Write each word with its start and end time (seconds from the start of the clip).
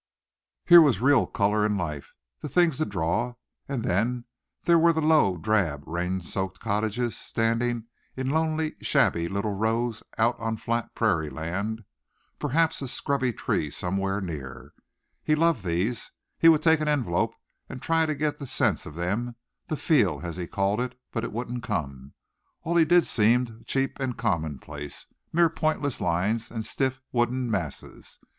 Here 0.65 0.81
was 0.81 0.99
real 0.99 1.27
color 1.27 1.63
and 1.63 1.77
life 1.77 2.13
the 2.41 2.49
thing 2.49 2.71
to 2.71 2.85
draw; 2.85 3.35
and 3.69 3.83
then 3.83 4.25
there 4.63 4.79
were 4.79 4.93
the 4.93 4.99
low, 4.99 5.37
drab, 5.37 5.83
rain 5.85 6.21
soaked 6.21 6.59
cottages 6.59 7.15
standing 7.15 7.83
in 8.17 8.31
lonely, 8.31 8.77
shabby 8.81 9.27
little 9.27 9.53
rows 9.53 10.01
out 10.17 10.39
on 10.39 10.57
flat 10.57 10.95
prairie 10.95 11.29
land, 11.29 11.83
perhaps 12.39 12.81
a 12.81 12.87
scrubby 12.87 13.31
tree 13.31 13.69
somewhere 13.69 14.19
near. 14.21 14.73
He 15.23 15.35
loved 15.35 15.63
these. 15.63 16.09
He 16.39 16.49
would 16.49 16.63
take 16.63 16.79
an 16.81 16.87
envelope 16.87 17.35
and 17.69 17.79
try 17.79 18.07
to 18.07 18.15
get 18.15 18.39
the 18.39 18.47
sense 18.47 18.87
of 18.87 18.95
them 18.95 19.35
the 19.67 19.77
feel, 19.77 20.21
as 20.23 20.35
he 20.35 20.47
called 20.47 20.79
it 20.81 20.99
but 21.11 21.23
it 21.23 21.31
wouldn't 21.31 21.61
come. 21.61 22.13
All 22.63 22.75
he 22.75 22.85
did 22.85 23.05
seemed 23.05 23.65
cheap 23.67 23.99
and 23.99 24.17
commonplace, 24.17 25.05
mere 25.31 25.51
pointless 25.51 26.01
lines 26.01 26.49
and 26.49 26.65
stiff 26.65 27.01
wooden 27.11 27.51
masses. 27.51 28.17